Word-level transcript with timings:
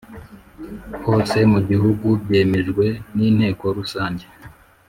hose 1.05 1.37
mu 1.51 1.59
gihugu 1.69 2.07
byemejwe 2.23 2.85
n 3.15 3.17
Inteko 3.29 3.63
Rusange 3.77 4.25